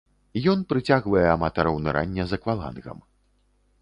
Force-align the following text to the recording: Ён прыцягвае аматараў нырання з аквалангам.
Ён 0.53 0.61
прыцягвае 0.71 1.27
аматараў 1.33 1.75
нырання 1.85 2.23
з 2.33 2.41
аквалангам. 2.41 2.97